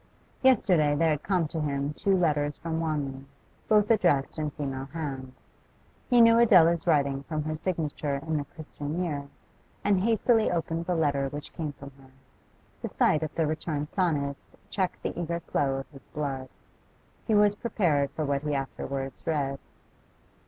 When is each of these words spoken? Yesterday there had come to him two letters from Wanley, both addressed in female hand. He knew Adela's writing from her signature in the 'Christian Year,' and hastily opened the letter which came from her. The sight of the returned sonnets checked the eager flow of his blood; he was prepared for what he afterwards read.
Yesterday 0.41 0.95
there 0.95 1.11
had 1.11 1.21
come 1.21 1.47
to 1.49 1.59
him 1.61 1.93
two 1.93 2.17
letters 2.17 2.57
from 2.57 2.79
Wanley, 2.79 3.23
both 3.67 3.91
addressed 3.91 4.39
in 4.39 4.49
female 4.49 4.85
hand. 4.85 5.31
He 6.09 6.21
knew 6.21 6.39
Adela's 6.39 6.87
writing 6.87 7.21
from 7.21 7.43
her 7.43 7.55
signature 7.55 8.15
in 8.15 8.37
the 8.37 8.45
'Christian 8.45 9.03
Year,' 9.03 9.27
and 9.83 9.99
hastily 9.99 10.49
opened 10.49 10.87
the 10.87 10.95
letter 10.95 11.29
which 11.29 11.53
came 11.53 11.73
from 11.73 11.91
her. 11.99 12.09
The 12.81 12.89
sight 12.89 13.21
of 13.21 13.35
the 13.35 13.45
returned 13.45 13.91
sonnets 13.91 14.55
checked 14.71 15.03
the 15.03 15.13
eager 15.19 15.39
flow 15.39 15.75
of 15.75 15.89
his 15.91 16.07
blood; 16.07 16.49
he 17.27 17.35
was 17.35 17.53
prepared 17.53 18.09
for 18.09 18.25
what 18.25 18.41
he 18.41 18.55
afterwards 18.55 19.27
read. 19.27 19.59